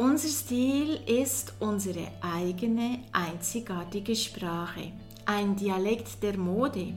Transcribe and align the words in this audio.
Unser 0.00 0.28
Stil 0.28 0.98
ist 1.04 1.52
unsere 1.60 2.08
eigene 2.22 3.00
einzigartige 3.12 4.16
Sprache, 4.16 4.92
ein 5.26 5.56
Dialekt 5.56 6.22
der 6.22 6.38
Mode, 6.38 6.94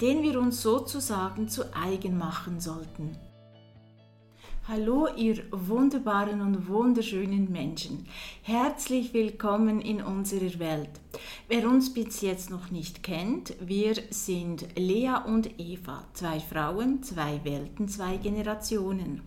den 0.00 0.22
wir 0.22 0.40
uns 0.40 0.62
sozusagen 0.62 1.50
zu 1.50 1.64
eigen 1.76 2.16
machen 2.16 2.58
sollten. 2.58 3.18
Hallo, 4.66 5.06
ihr 5.14 5.42
wunderbaren 5.50 6.40
und 6.40 6.66
wunderschönen 6.66 7.52
Menschen. 7.52 8.06
Herzlich 8.40 9.12
willkommen 9.12 9.82
in 9.82 10.00
unserer 10.00 10.58
Welt. 10.58 10.98
Wer 11.46 11.68
uns 11.68 11.92
bis 11.92 12.22
jetzt 12.22 12.48
noch 12.48 12.70
nicht 12.70 13.02
kennt, 13.02 13.54
wir 13.60 13.96
sind 14.08 14.66
Lea 14.78 15.12
und 15.26 15.60
Eva, 15.60 16.04
zwei 16.14 16.40
Frauen, 16.40 17.02
zwei 17.02 17.44
Welten, 17.44 17.86
zwei 17.86 18.16
Generationen. 18.16 19.20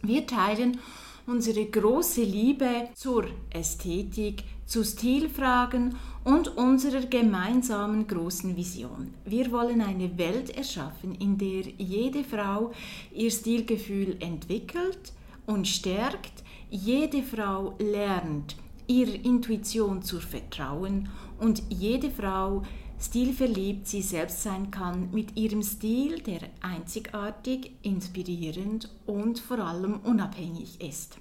Wir 0.00 0.26
teilen 0.26 0.78
unsere 1.26 1.66
große 1.66 2.22
Liebe 2.22 2.88
zur 2.94 3.26
Ästhetik, 3.50 4.44
zu 4.66 4.84
Stilfragen 4.84 5.96
und 6.24 6.56
unserer 6.56 7.02
gemeinsamen 7.02 8.06
großen 8.06 8.56
Vision. 8.56 9.14
Wir 9.24 9.50
wollen 9.52 9.80
eine 9.80 10.16
Welt 10.18 10.56
erschaffen, 10.56 11.14
in 11.16 11.36
der 11.36 11.64
jede 11.78 12.24
Frau 12.24 12.72
ihr 13.12 13.30
Stilgefühl 13.30 14.16
entwickelt 14.20 15.12
und 15.46 15.68
stärkt, 15.68 16.42
jede 16.70 17.22
Frau 17.22 17.74
lernt, 17.78 18.56
ihrer 18.86 19.14
Intuition 19.24 20.02
zu 20.02 20.20
vertrauen 20.20 21.08
und 21.38 21.62
jede 21.68 22.10
Frau 22.10 22.62
stilverliebt 23.02 23.88
sie 23.88 24.02
selbst 24.02 24.42
sein 24.42 24.70
kann 24.70 25.10
mit 25.10 25.36
ihrem 25.36 25.62
Stil, 25.62 26.20
der 26.20 26.40
einzigartig, 26.60 27.72
inspirierend 27.82 28.88
und 29.06 29.40
vor 29.40 29.58
allem 29.58 30.00
unabhängig 30.00 30.80
ist. 30.80 31.18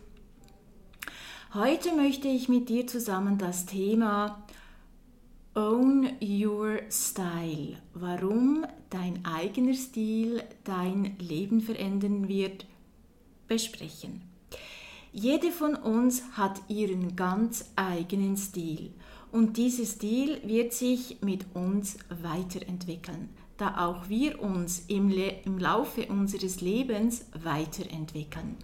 Heute 1.54 1.94
möchte 1.94 2.28
ich 2.28 2.48
mit 2.48 2.70
dir 2.70 2.88
zusammen 2.88 3.38
das 3.38 3.66
Thema 3.66 4.44
Own 5.56 6.08
Your 6.22 6.80
Style, 6.90 7.78
warum 7.94 8.66
dein 8.90 9.26
eigener 9.26 9.74
Stil 9.74 10.44
dein 10.64 11.18
Leben 11.18 11.60
verändern 11.62 12.30
wird, 12.30 12.66
besprechen. 13.48 14.22
Jede 15.12 15.52
von 15.52 15.76
uns 15.76 16.24
hat 16.38 16.62
ihren 16.70 17.18
ganz 17.18 17.70
eigenen 17.76 18.38
Stil 18.38 18.92
und 19.32 19.58
dieser 19.58 19.86
Stil 19.86 20.42
wird 20.46 20.74
sich 20.74 21.18
mit 21.22 21.46
uns 21.54 21.98
weiterentwickeln, 22.22 23.30
da 23.58 23.88
auch 23.88 24.10
wir 24.10 24.42
uns 24.42 24.86
im, 24.88 25.10
Le 25.10 25.36
im 25.46 25.58
Laufe 25.58 26.08
unseres 26.08 26.62
Lebens 26.62 27.26
weiterentwickeln. 27.44 28.58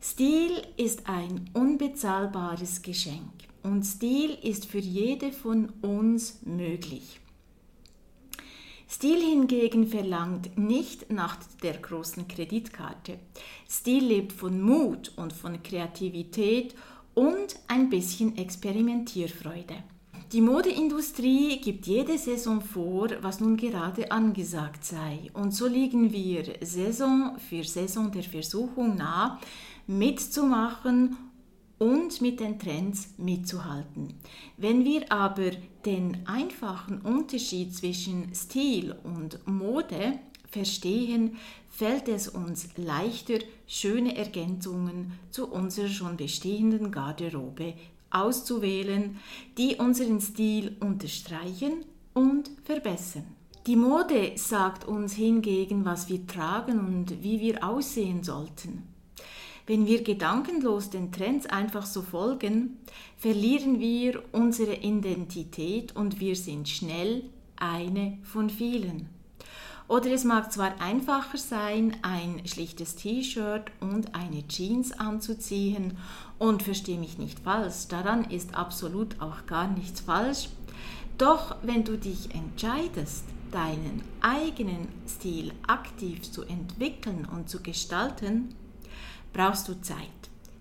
Stil 0.00 0.62
ist 0.76 1.08
ein 1.08 1.50
unbezahlbares 1.54 2.82
Geschenk 2.82 3.32
und 3.62 3.84
Stil 3.84 4.36
ist 4.42 4.66
für 4.66 4.78
jede 4.78 5.32
von 5.32 5.70
uns 5.80 6.40
möglich. 6.44 7.20
Stil 8.88 9.18
hingegen 9.18 9.88
verlangt 9.88 10.56
nicht 10.56 11.10
nach 11.10 11.38
der 11.62 11.78
großen 11.78 12.28
Kreditkarte. 12.28 13.18
Stil 13.68 14.04
lebt 14.04 14.32
von 14.32 14.60
Mut 14.60 15.12
und 15.16 15.32
von 15.32 15.62
Kreativität 15.62 16.74
und 17.14 17.56
ein 17.68 17.88
bisschen 17.90 18.36
Experimentierfreude. 18.36 19.74
Die 20.32 20.40
Modeindustrie 20.40 21.60
gibt 21.60 21.86
jede 21.86 22.18
Saison 22.18 22.60
vor, 22.60 23.08
was 23.20 23.40
nun 23.40 23.56
gerade 23.56 24.10
angesagt 24.10 24.84
sei. 24.84 25.30
Und 25.32 25.54
so 25.54 25.66
liegen 25.68 26.12
wir 26.12 26.44
Saison 26.60 27.38
für 27.38 27.62
Saison 27.62 28.10
der 28.10 28.24
Versuchung 28.24 28.96
nah, 28.96 29.38
mitzumachen 29.86 31.16
und 31.78 32.20
mit 32.20 32.40
den 32.40 32.58
Trends 32.58 33.14
mitzuhalten. 33.16 34.14
Wenn 34.56 34.84
wir 34.84 35.12
aber 35.12 35.50
den 35.84 36.26
einfachen 36.26 37.00
Unterschied 37.02 37.74
zwischen 37.74 38.34
Stil 38.34 38.96
und 39.04 39.46
Mode 39.46 40.18
verstehen, 40.54 41.36
fällt 41.68 42.08
es 42.08 42.28
uns 42.28 42.68
leichter, 42.76 43.38
schöne 43.66 44.16
Ergänzungen 44.16 45.12
zu 45.30 45.50
unserer 45.50 45.88
schon 45.88 46.16
bestehenden 46.16 46.92
Garderobe 46.92 47.74
auszuwählen, 48.10 49.18
die 49.58 49.76
unseren 49.76 50.20
Stil 50.20 50.76
unterstreichen 50.78 51.84
und 52.14 52.50
verbessern. 52.62 53.26
Die 53.66 53.76
Mode 53.76 54.32
sagt 54.36 54.86
uns 54.86 55.14
hingegen, 55.14 55.84
was 55.84 56.08
wir 56.08 56.24
tragen 56.26 56.78
und 56.78 57.22
wie 57.22 57.40
wir 57.40 57.64
aussehen 57.64 58.22
sollten. 58.22 58.84
Wenn 59.66 59.86
wir 59.86 60.02
gedankenlos 60.02 60.90
den 60.90 61.10
Trends 61.10 61.46
einfach 61.46 61.86
so 61.86 62.02
folgen, 62.02 62.76
verlieren 63.16 63.80
wir 63.80 64.22
unsere 64.32 64.74
Identität 64.74 65.96
und 65.96 66.20
wir 66.20 66.36
sind 66.36 66.68
schnell 66.68 67.24
eine 67.56 68.18
von 68.22 68.50
vielen. 68.50 69.13
Oder 69.86 70.12
es 70.12 70.24
mag 70.24 70.50
zwar 70.50 70.80
einfacher 70.80 71.36
sein, 71.36 71.96
ein 72.02 72.40
schlichtes 72.46 72.96
T-Shirt 72.96 73.70
und 73.80 74.14
eine 74.14 74.46
Jeans 74.48 74.92
anzuziehen, 74.92 75.98
und 76.38 76.62
verstehe 76.62 76.98
mich 76.98 77.18
nicht 77.18 77.40
falsch, 77.40 77.88
daran 77.88 78.24
ist 78.24 78.54
absolut 78.54 79.20
auch 79.20 79.46
gar 79.46 79.68
nichts 79.68 80.00
falsch, 80.00 80.48
doch 81.16 81.56
wenn 81.62 81.84
du 81.84 81.96
dich 81.96 82.34
entscheidest, 82.34 83.24
deinen 83.52 84.02
eigenen 84.20 84.88
Stil 85.06 85.52
aktiv 85.66 86.30
zu 86.30 86.42
entwickeln 86.42 87.24
und 87.30 87.48
zu 87.48 87.62
gestalten, 87.62 88.54
brauchst 89.32 89.68
du 89.68 89.80
Zeit, 89.80 89.98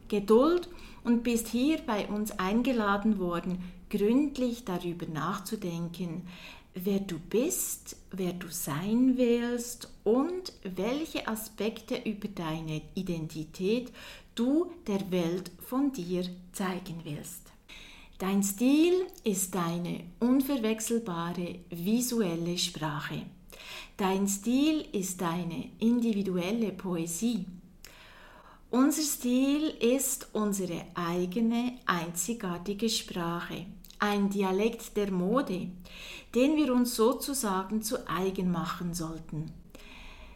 Geduld 0.09 0.69
und 1.03 1.23
bist 1.23 1.47
hier 1.47 1.79
bei 1.79 2.07
uns 2.07 2.37
eingeladen 2.37 3.17
worden, 3.17 3.63
gründlich 3.89 4.63
darüber 4.63 5.07
nachzudenken, 5.07 6.27
wer 6.75 6.99
du 6.99 7.19
bist, 7.19 7.95
wer 8.11 8.33
du 8.33 8.47
sein 8.49 9.13
willst 9.17 9.91
und 10.03 10.53
welche 10.63 11.27
Aspekte 11.27 11.95
über 12.03 12.27
deine 12.27 12.81
Identität 12.95 13.91
du 14.35 14.71
der 14.87 15.11
Welt 15.11 15.51
von 15.67 15.91
dir 15.91 16.25
zeigen 16.51 17.01
willst. 17.03 17.41
Dein 18.17 18.43
Stil 18.43 19.05
ist 19.23 19.53
deine 19.53 20.05
unverwechselbare 20.19 21.59
visuelle 21.69 22.57
Sprache. 22.57 23.23
Dein 23.97 24.27
Stil 24.27 24.85
ist 24.91 25.21
deine 25.21 25.69
individuelle 25.79 26.71
Poesie. 26.71 27.45
Unser 28.71 29.03
Stil 29.03 29.69
ist 29.79 30.29
unsere 30.33 30.85
eigene 30.95 31.79
einzigartige 31.85 32.89
Sprache, 32.89 33.67
ein 34.03 34.29
Dialekt 34.29 34.97
der 34.97 35.11
Mode, 35.11 35.69
den 36.35 36.57
wir 36.57 36.73
uns 36.73 36.95
sozusagen 36.95 37.81
zu 37.81 38.05
eigen 38.09 38.51
machen 38.51 38.93
sollten. 38.93 39.53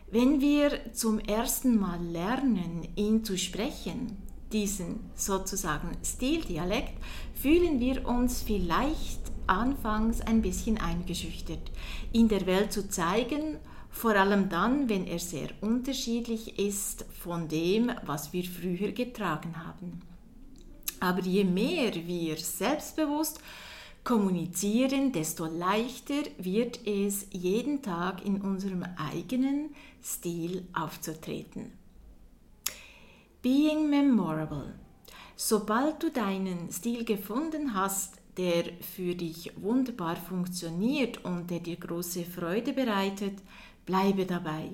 Wenn 0.09 0.39
wir 0.39 0.93
zum 0.93 1.19
ersten 1.19 1.77
Mal 1.77 2.01
lernen, 2.01 2.87
ihn 2.95 3.25
zu 3.25 3.37
sprechen, 3.37 4.15
diesen 4.53 5.01
sozusagen 5.15 5.91
Stildialekt, 6.01 6.93
fühlen 7.35 7.81
wir 7.81 8.07
uns 8.07 8.41
vielleicht 8.41 9.19
anfangs 9.47 10.21
ein 10.21 10.41
bisschen 10.41 10.77
eingeschüchtert, 10.77 11.71
ihn 12.13 12.29
der 12.29 12.45
Welt 12.45 12.71
zu 12.71 12.87
zeigen 12.87 13.57
vor 13.89 14.15
allem 14.15 14.47
dann, 14.47 14.87
wenn 14.89 15.07
er 15.07 15.19
sehr 15.19 15.49
unterschiedlich 15.59 16.59
ist 16.59 17.05
von 17.11 17.47
dem, 17.47 17.91
was 18.05 18.31
wir 18.31 18.43
früher 18.43 18.91
getragen 18.91 19.65
haben. 19.65 20.01
Aber 20.99 21.21
je 21.21 21.43
mehr 21.43 21.93
wir 21.93 22.37
selbstbewusst 22.37 23.39
kommunizieren, 24.03 25.11
desto 25.11 25.45
leichter 25.45 26.23
wird 26.37 26.79
es 26.87 27.27
jeden 27.31 27.81
Tag 27.81 28.25
in 28.25 28.41
unserem 28.41 28.83
eigenen 28.97 29.75
Stil 30.03 30.65
aufzutreten. 30.73 31.73
Being 33.41 33.89
memorable. 33.89 34.73
Sobald 35.35 36.01
du 36.01 36.09
deinen 36.09 36.71
Stil 36.71 37.05
gefunden 37.05 37.73
hast, 37.73 38.15
der 38.37 38.65
für 38.95 39.13
dich 39.13 39.51
wunderbar 39.57 40.15
funktioniert 40.15 41.23
und 41.25 41.49
der 41.49 41.59
dir 41.59 41.75
große 41.75 42.23
Freude 42.23 42.73
bereitet, 42.73 43.39
Bleibe 43.87 44.25
dabei. 44.25 44.69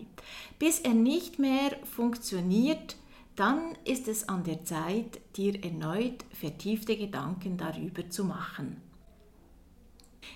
Bis 0.58 0.80
er 0.80 0.96
nicht 0.96 1.38
mehr 1.38 1.78
funktioniert, 1.84 2.98
dann 3.36 3.76
ist 3.86 4.08
es 4.08 4.30
an 4.30 4.44
der 4.44 4.64
Zeit, 4.64 5.20
dir 5.36 5.64
erneut 5.64 6.24
vertiefte 6.32 6.96
Gedanken 6.96 7.58
darüber 7.58 8.10
zu 8.10 8.26
machen. 8.26 8.82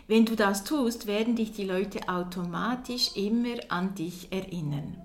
Wenn 0.08 0.26
du 0.26 0.36
das 0.36 0.64
tust, 0.64 1.06
werden 1.06 1.36
dich 1.36 1.52
die 1.52 1.66
Leute 1.66 2.08
automatisch 2.08 3.16
immer 3.16 3.58
an 3.70 3.94
dich 3.96 4.32
erinnern. 4.32 4.98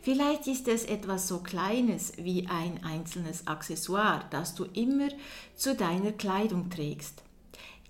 Vielleicht 0.00 0.46
ist 0.46 0.68
es 0.68 0.84
etwas 0.84 1.28
so 1.28 1.38
Kleines 1.38 2.12
wie 2.16 2.46
ein 2.46 2.82
einzelnes 2.82 3.46
Accessoire, 3.46 4.24
das 4.30 4.54
du 4.54 4.64
immer 4.64 5.08
zu 5.54 5.74
deiner 5.74 6.12
Kleidung 6.12 6.70
trägst. 6.70 7.25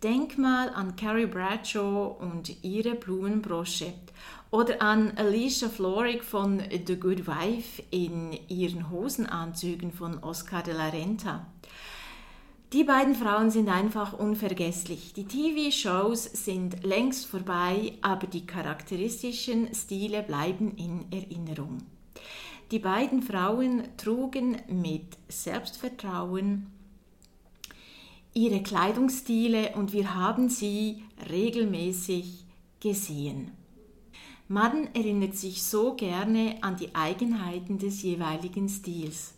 Denk 0.02 0.36
mal 0.36 0.68
an 0.68 0.94
Carrie 0.94 1.24
Bradshaw 1.24 2.16
und 2.20 2.62
ihre 2.62 2.94
Blumenbrosche 2.96 3.94
oder 4.50 4.82
an 4.82 5.12
Alicia 5.16 5.70
Florig 5.70 6.22
von 6.22 6.62
The 6.86 6.96
Good 7.00 7.26
Wife 7.26 7.82
in 7.90 8.38
ihren 8.48 8.90
Hosenanzügen 8.90 9.92
von 9.92 10.22
Oscar 10.22 10.62
de 10.62 10.74
la 10.74 10.88
Renta. 10.88 11.46
Die 12.74 12.84
beiden 12.84 13.14
Frauen 13.14 13.50
sind 13.50 13.70
einfach 13.70 14.12
unvergesslich. 14.12 15.14
Die 15.14 15.24
TV-Shows 15.24 16.24
sind 16.24 16.84
längst 16.84 17.24
vorbei, 17.24 17.94
aber 18.02 18.26
die 18.26 18.44
charakteristischen 18.44 19.74
Stile 19.74 20.22
bleiben 20.22 20.76
in 20.76 21.06
Erinnerung. 21.10 21.78
Die 22.70 22.80
beiden 22.80 23.22
Frauen 23.22 23.84
trugen 23.96 24.60
mit 24.68 25.16
Selbstvertrauen 25.28 26.75
ihre 28.36 28.62
Kleidungsstile 28.62 29.72
und 29.76 29.94
wir 29.94 30.14
haben 30.14 30.50
sie 30.50 31.02
regelmäßig 31.30 32.44
gesehen. 32.80 33.50
Man 34.46 34.94
erinnert 34.94 35.34
sich 35.34 35.62
so 35.62 35.94
gerne 35.94 36.56
an 36.60 36.76
die 36.76 36.94
Eigenheiten 36.94 37.78
des 37.78 38.02
jeweiligen 38.02 38.68
Stils. 38.68 39.32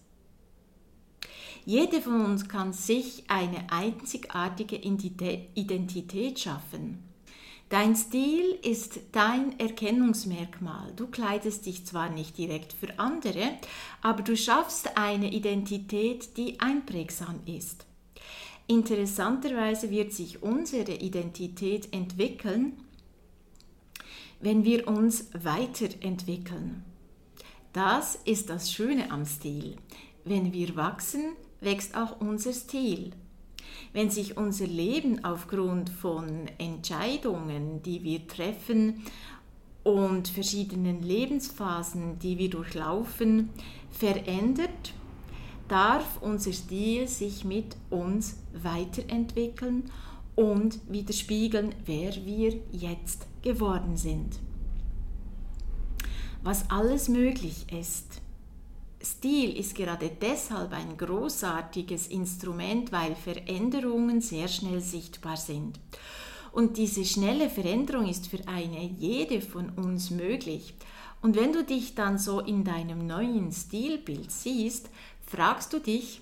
Jede 1.64 2.00
von 2.02 2.24
uns 2.24 2.48
kann 2.48 2.72
sich 2.72 3.22
eine 3.28 3.70
einzigartige 3.70 4.76
Identität 4.76 6.40
schaffen. 6.40 7.04
Dein 7.68 7.94
Stil 7.94 8.58
ist 8.62 8.98
dein 9.12 9.60
Erkennungsmerkmal. 9.60 10.92
Du 10.96 11.06
kleidest 11.06 11.66
dich 11.66 11.86
zwar 11.86 12.10
nicht 12.10 12.36
direkt 12.36 12.72
für 12.72 12.98
andere, 12.98 13.58
aber 14.02 14.22
du 14.22 14.36
schaffst 14.36 14.96
eine 14.96 15.30
Identität, 15.32 16.36
die 16.36 16.58
einprägsam 16.58 17.40
ist. 17.46 17.87
Interessanterweise 18.70 19.90
wird 19.90 20.12
sich 20.12 20.42
unsere 20.42 20.92
Identität 20.92 21.90
entwickeln, 21.90 22.74
wenn 24.40 24.62
wir 24.62 24.86
uns 24.86 25.30
weiterentwickeln. 25.32 26.84
Das 27.72 28.16
ist 28.26 28.50
das 28.50 28.70
Schöne 28.70 29.10
am 29.10 29.24
Stil. 29.24 29.76
Wenn 30.24 30.52
wir 30.52 30.76
wachsen, 30.76 31.32
wächst 31.62 31.96
auch 31.96 32.20
unser 32.20 32.52
Stil. 32.52 33.12
Wenn 33.94 34.10
sich 34.10 34.36
unser 34.36 34.66
Leben 34.66 35.24
aufgrund 35.24 35.88
von 35.88 36.46
Entscheidungen, 36.58 37.82
die 37.82 38.04
wir 38.04 38.28
treffen 38.28 39.02
und 39.82 40.28
verschiedenen 40.28 41.02
Lebensphasen, 41.02 42.18
die 42.18 42.36
wir 42.36 42.50
durchlaufen, 42.50 43.48
verändert, 43.90 44.92
darf 45.68 46.20
unser 46.20 46.52
Stil 46.52 47.06
sich 47.08 47.44
mit 47.44 47.76
uns 47.90 48.36
weiterentwickeln 48.54 49.90
und 50.34 50.80
widerspiegeln, 50.88 51.74
wer 51.84 52.14
wir 52.24 52.54
jetzt 52.72 53.26
geworden 53.42 53.96
sind. 53.96 54.38
Was 56.42 56.70
alles 56.70 57.08
möglich 57.08 57.66
ist. 57.72 58.20
Stil 59.02 59.56
ist 59.56 59.74
gerade 59.74 60.10
deshalb 60.20 60.72
ein 60.72 60.96
großartiges 60.96 62.08
Instrument, 62.08 62.90
weil 62.90 63.14
Veränderungen 63.14 64.20
sehr 64.20 64.48
schnell 64.48 64.80
sichtbar 64.80 65.36
sind. 65.36 65.78
Und 66.52 66.76
diese 66.76 67.04
schnelle 67.04 67.50
Veränderung 67.50 68.08
ist 68.08 68.28
für 68.28 68.46
eine 68.48 68.84
jede 68.98 69.40
von 69.40 69.70
uns 69.70 70.10
möglich. 70.10 70.74
Und 71.20 71.36
wenn 71.36 71.52
du 71.52 71.64
dich 71.64 71.94
dann 71.94 72.18
so 72.18 72.40
in 72.40 72.64
deinem 72.64 73.06
neuen 73.06 73.52
Stilbild 73.52 74.30
siehst, 74.30 74.88
fragst 75.28 75.72
du 75.72 75.78
dich 75.78 76.20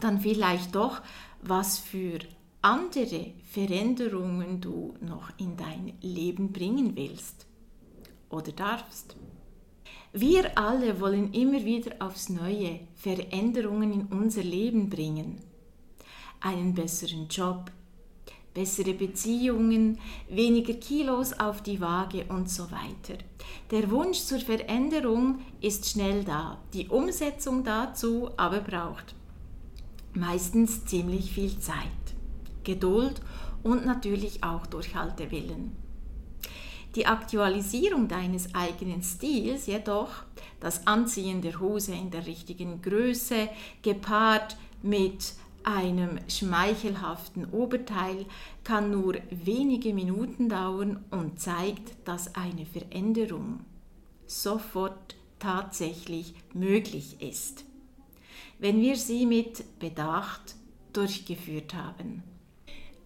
dann 0.00 0.20
vielleicht 0.20 0.74
doch, 0.74 1.02
was 1.42 1.78
für 1.78 2.18
andere 2.62 3.32
Veränderungen 3.44 4.60
du 4.60 4.94
noch 5.00 5.30
in 5.36 5.56
dein 5.56 5.94
Leben 6.00 6.52
bringen 6.52 6.96
willst 6.96 7.46
oder 8.30 8.52
darfst. 8.52 9.16
Wir 10.12 10.56
alle 10.56 11.00
wollen 11.00 11.32
immer 11.32 11.64
wieder 11.64 11.96
aufs 11.98 12.28
Neue 12.28 12.80
Veränderungen 12.94 13.92
in 13.92 14.06
unser 14.06 14.42
Leben 14.42 14.88
bringen. 14.88 15.40
Einen 16.40 16.74
besseren 16.74 17.28
Job, 17.28 17.70
bessere 18.54 18.94
Beziehungen, 18.94 19.98
weniger 20.28 20.74
Kilos 20.74 21.32
auf 21.32 21.62
die 21.62 21.80
Waage 21.80 22.24
und 22.28 22.50
so 22.50 22.64
weiter. 22.70 23.18
Der 23.70 23.90
Wunsch 23.90 24.20
zur 24.20 24.40
Veränderung 24.40 25.40
ist 25.60 25.88
schnell 25.88 26.24
da, 26.24 26.58
die 26.72 26.88
Umsetzung 26.88 27.64
dazu 27.64 28.30
aber 28.36 28.60
braucht 28.60 29.14
meistens 30.14 30.84
ziemlich 30.84 31.32
viel 31.32 31.58
Zeit, 31.58 31.76
Geduld 32.64 33.20
und 33.62 33.86
natürlich 33.86 34.42
auch 34.44 34.66
Durchhaltewillen. 34.66 35.76
Die 36.94 37.06
Aktualisierung 37.06 38.06
deines 38.08 38.54
eigenen 38.54 39.02
Stils 39.02 39.66
jedoch, 39.66 40.10
das 40.60 40.86
Anziehen 40.86 41.40
der 41.40 41.58
Hose 41.58 41.94
in 41.94 42.10
der 42.10 42.26
richtigen 42.26 42.82
Größe, 42.82 43.48
gepaart 43.80 44.56
mit 44.82 45.32
einem 45.64 46.18
schmeichelhaften 46.28 47.46
Oberteil, 47.50 48.26
kann 48.64 48.90
nur 48.90 49.16
wenige 49.30 49.94
Minuten 49.94 50.48
dauern 50.48 51.04
und 51.10 51.40
zeigt, 51.40 51.94
dass 52.06 52.34
eine 52.34 52.66
Veränderung 52.66 53.60
sofort 54.26 55.16
tatsächlich 55.38 56.34
möglich 56.54 57.20
ist, 57.20 57.64
wenn 58.58 58.80
wir 58.80 58.96
sie 58.96 59.26
mit 59.26 59.78
Bedacht 59.78 60.54
durchgeführt 60.92 61.74
haben. 61.74 62.22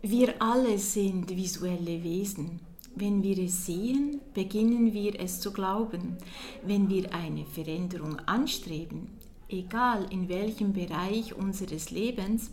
Wir 0.03 0.41
alle 0.41 0.79
sind 0.79 1.35
visuelle 1.35 2.05
Wesen 2.05 2.61
wenn 2.99 3.23
wir 3.23 3.39
es 3.39 3.67
sehen, 3.67 4.23
beginnen 4.33 4.95
wir 4.95 5.21
es 5.21 5.39
zu 5.41 5.53
glauben. 5.53 6.17
Wenn 6.65 6.89
wir 6.89 7.13
eine 7.13 7.45
Veränderung 7.45 8.19
anstreben, 8.21 9.09
egal 9.49 10.07
in 10.11 10.29
welchem 10.29 10.73
Bereich 10.73 11.35
unseres 11.35 11.91
Lebens, 11.91 12.51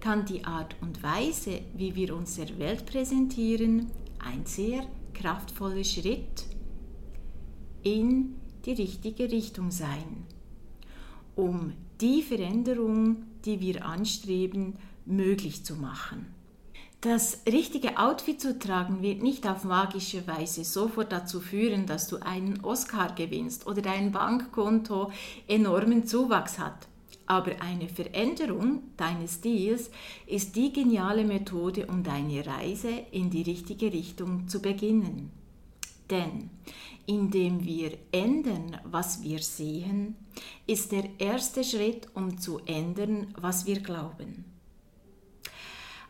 kann 0.00 0.26
die 0.26 0.44
Art 0.44 0.76
und 0.80 1.02
Weise, 1.02 1.60
wie 1.74 1.94
wir 1.94 2.14
uns 2.14 2.36
der 2.36 2.58
Welt 2.58 2.86
präsentieren, 2.86 3.90
ein 4.18 4.44
sehr 4.44 4.86
kraftvoller 5.14 5.84
Schritt 5.84 6.44
in 7.82 8.36
die 8.64 8.72
richtige 8.72 9.30
Richtung 9.30 9.70
sein, 9.70 10.26
um 11.34 11.72
die 12.00 12.22
Veränderung, 12.22 13.24
die 13.44 13.60
wir 13.60 13.86
anstreben, 13.86 14.74
möglich 15.06 15.64
zu 15.64 15.76
machen. 15.76 16.35
Das 17.02 17.42
richtige 17.46 17.98
Outfit 17.98 18.40
zu 18.40 18.58
tragen 18.58 19.02
wird 19.02 19.22
nicht 19.22 19.46
auf 19.46 19.64
magische 19.64 20.26
Weise 20.26 20.64
sofort 20.64 21.12
dazu 21.12 21.40
führen, 21.40 21.86
dass 21.86 22.08
du 22.08 22.16
einen 22.16 22.64
Oscar 22.64 23.14
gewinnst 23.14 23.66
oder 23.66 23.82
dein 23.82 24.12
Bankkonto 24.12 25.12
enormen 25.46 26.06
Zuwachs 26.06 26.58
hat. 26.58 26.88
Aber 27.26 27.60
eine 27.60 27.88
Veränderung 27.88 28.82
deines 28.96 29.34
Stils 29.34 29.90
ist 30.26 30.56
die 30.56 30.72
geniale 30.72 31.24
Methode, 31.24 31.86
um 31.86 32.02
deine 32.02 32.46
Reise 32.46 32.90
in 33.10 33.30
die 33.30 33.42
richtige 33.42 33.92
Richtung 33.92 34.48
zu 34.48 34.62
beginnen. 34.62 35.30
Denn 36.08 36.50
indem 37.06 37.64
wir 37.64 37.98
ändern, 38.10 38.78
was 38.84 39.22
wir 39.22 39.40
sehen, 39.40 40.16
ist 40.66 40.92
der 40.92 41.04
erste 41.18 41.62
Schritt, 41.62 42.08
um 42.14 42.38
zu 42.38 42.60
ändern, 42.66 43.34
was 43.38 43.66
wir 43.66 43.80
glauben. 43.80 44.55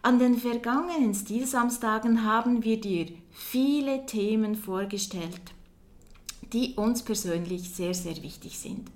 An 0.06 0.20
den 0.20 0.38
vergangenen 0.38 1.12
Stilsamstagen 1.12 2.22
haben 2.22 2.62
wir 2.62 2.80
dir 2.80 3.08
viele 3.32 4.06
Themen 4.06 4.54
vorgestellt, 4.54 5.52
die 6.52 6.74
uns 6.76 7.02
persönlich 7.02 7.70
sehr, 7.70 7.92
sehr 7.92 8.22
wichtig 8.22 8.56
sind. 8.56 8.88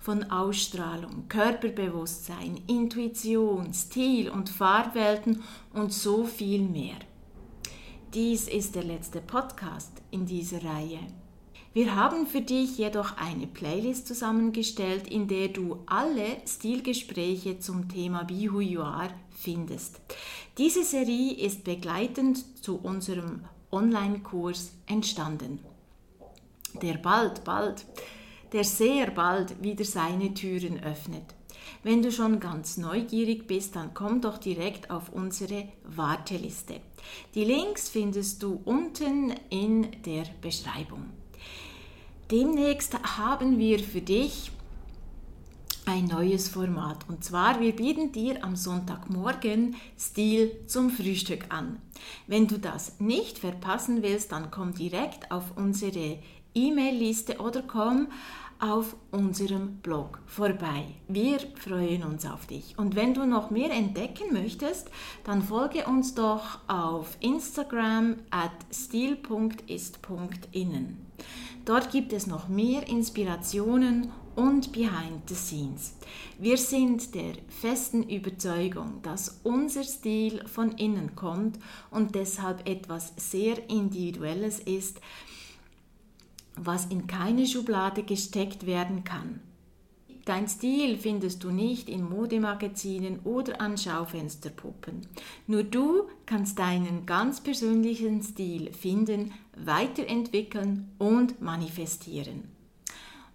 Von 0.00 0.32
Ausstrahlung, 0.32 1.28
Körperbewusstsein, 1.28 2.60
Intuition, 2.66 3.72
Stil 3.72 4.30
und 4.30 4.48
Farbwelten 4.48 5.44
und 5.74 5.92
so 5.92 6.24
viel 6.24 6.62
mehr. 6.62 6.98
Dies 8.12 8.48
ist 8.48 8.74
der 8.74 8.82
letzte 8.82 9.20
Podcast 9.20 9.92
in 10.10 10.26
dieser 10.26 10.64
Reihe. 10.64 10.98
Wir 11.74 11.94
haben 11.94 12.26
für 12.26 12.40
dich 12.40 12.78
jedoch 12.78 13.18
eine 13.18 13.46
Playlist 13.46 14.06
zusammengestellt, 14.06 15.06
in 15.06 15.28
der 15.28 15.48
du 15.48 15.82
alle 15.86 16.38
Stilgespräche 16.46 17.58
zum 17.58 17.88
Thema 17.88 18.24
Be 18.24 18.50
Who 18.50 18.60
You 18.60 18.80
Are 18.80 19.10
findest. 19.30 20.00
Diese 20.56 20.82
Serie 20.82 21.34
ist 21.34 21.64
begleitend 21.64 22.64
zu 22.64 22.78
unserem 22.78 23.44
Online-Kurs 23.70 24.72
entstanden, 24.86 25.60
der 26.80 26.94
bald, 26.94 27.44
bald, 27.44 27.84
der 28.52 28.64
sehr 28.64 29.10
bald 29.10 29.62
wieder 29.62 29.84
seine 29.84 30.32
Türen 30.32 30.82
öffnet. 30.82 31.34
Wenn 31.82 32.02
du 32.02 32.10
schon 32.10 32.40
ganz 32.40 32.78
neugierig 32.78 33.46
bist, 33.46 33.76
dann 33.76 33.92
komm 33.92 34.22
doch 34.22 34.38
direkt 34.38 34.90
auf 34.90 35.12
unsere 35.12 35.68
Warteliste. 35.84 36.80
Die 37.34 37.44
Links 37.44 37.90
findest 37.90 38.42
du 38.42 38.60
unten 38.64 39.34
in 39.50 40.02
der 40.04 40.24
Beschreibung. 40.40 41.17
Demnächst 42.30 42.94
haben 43.16 43.58
wir 43.58 43.78
für 43.78 44.02
dich 44.02 44.50
ein 45.86 46.04
neues 46.04 46.48
Format. 46.48 47.08
Und 47.08 47.24
zwar, 47.24 47.58
wir 47.60 47.74
bieten 47.74 48.12
dir 48.12 48.44
am 48.44 48.54
Sonntagmorgen 48.54 49.76
Stil 49.98 50.50
zum 50.66 50.90
Frühstück 50.90 51.46
an. 51.48 51.80
Wenn 52.26 52.46
du 52.46 52.58
das 52.58 53.00
nicht 53.00 53.38
verpassen 53.38 54.02
willst, 54.02 54.32
dann 54.32 54.50
komm 54.50 54.74
direkt 54.74 55.30
auf 55.30 55.56
unsere 55.56 56.18
E-Mail-Liste 56.54 57.38
oder 57.38 57.62
komm 57.62 58.08
auf 58.60 58.96
unserem 59.12 59.76
Blog 59.76 60.20
vorbei. 60.26 60.86
Wir 61.06 61.38
freuen 61.54 62.02
uns 62.02 62.26
auf 62.26 62.46
dich. 62.46 62.76
Und 62.76 62.96
wenn 62.96 63.14
du 63.14 63.24
noch 63.24 63.50
mehr 63.50 63.70
entdecken 63.70 64.32
möchtest, 64.32 64.90
dann 65.24 65.42
folge 65.42 65.86
uns 65.86 66.14
doch 66.14 66.58
auf 66.66 67.16
Instagram 67.20 68.16
at 68.30 68.50
stil.ist.innen. 68.72 69.38
Dort 71.64 71.90
gibt 71.92 72.12
es 72.12 72.26
noch 72.26 72.48
mehr 72.48 72.88
Inspirationen 72.88 74.10
und 74.34 74.72
Behind 74.72 75.28
the 75.28 75.34
Scenes. 75.34 75.94
Wir 76.38 76.56
sind 76.56 77.14
der 77.14 77.34
festen 77.48 78.04
Überzeugung, 78.04 79.02
dass 79.02 79.40
unser 79.42 79.82
Stil 79.82 80.46
von 80.46 80.72
innen 80.72 81.14
kommt 81.16 81.58
und 81.90 82.14
deshalb 82.14 82.68
etwas 82.68 83.12
sehr 83.16 83.68
Individuelles 83.68 84.60
ist, 84.60 85.00
was 86.64 86.86
in 86.86 87.06
keine 87.06 87.46
Schublade 87.46 88.02
gesteckt 88.02 88.66
werden 88.66 89.04
kann. 89.04 89.40
Dein 90.24 90.46
Stil 90.46 90.98
findest 90.98 91.42
du 91.42 91.50
nicht 91.50 91.88
in 91.88 92.06
Modemagazinen 92.06 93.20
oder 93.20 93.62
an 93.62 93.78
Schaufensterpuppen. 93.78 95.06
Nur 95.46 95.62
du 95.62 96.02
kannst 96.26 96.58
deinen 96.58 97.06
ganz 97.06 97.40
persönlichen 97.40 98.22
Stil 98.22 98.72
finden, 98.74 99.32
weiterentwickeln 99.56 100.90
und 100.98 101.40
manifestieren. 101.40 102.44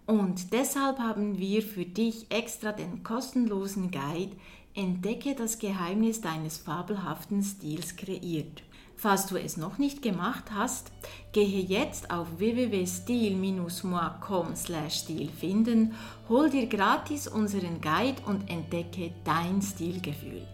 Und 0.05 0.53
deshalb 0.53 0.99
haben 0.99 1.39
wir 1.39 1.63
für 1.63 1.85
dich 1.85 2.27
extra 2.29 2.71
den 2.71 3.03
kostenlosen 3.03 3.89
Guide 3.89 4.35
Entdecke 4.75 5.35
das 5.35 5.59
Geheimnis 5.59 6.21
deines 6.21 6.57
fabelhaften 6.57 7.43
Stils 7.43 7.95
kreiert. 7.95 8.63
Falls 8.95 9.25
du 9.25 9.37
es 9.37 9.57
noch 9.57 9.77
nicht 9.77 10.01
gemacht 10.01 10.45
hast, 10.53 10.93
gehe 11.33 11.61
jetzt 11.61 12.09
auf 12.11 12.27
www.stil-moi.com 12.37 14.55
stil 14.89 15.29
finden, 15.29 15.93
hol 16.29 16.49
dir 16.49 16.67
gratis 16.67 17.27
unseren 17.27 17.81
Guide 17.81 18.21
und 18.25 18.49
entdecke 18.49 19.11
dein 19.25 19.61
Stilgefühl. 19.61 20.47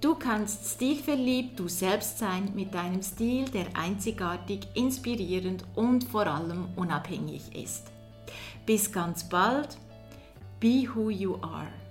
Du 0.00 0.16
kannst 0.16 0.74
stilverliebt 0.74 1.56
du 1.58 1.68
selbst 1.68 2.18
sein 2.18 2.52
mit 2.54 2.74
deinem 2.74 3.02
Stil, 3.02 3.46
der 3.46 3.68
einzigartig, 3.74 4.68
inspirierend 4.74 5.64
und 5.74 6.04
vor 6.04 6.26
allem 6.26 6.66
unabhängig 6.76 7.54
ist. 7.54 7.90
Bis 8.66 8.92
ganz 8.92 9.26
bald, 9.26 9.78
be 10.60 10.86
who 10.94 11.08
you 11.08 11.36
are. 11.40 11.83